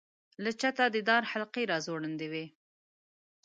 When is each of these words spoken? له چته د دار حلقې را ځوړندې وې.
له 0.43 0.51
چته 0.61 0.83
د 0.95 0.97
دار 1.09 1.23
حلقې 1.31 1.63
را 1.71 1.77
ځوړندې 1.85 2.27
وې. 2.31 2.45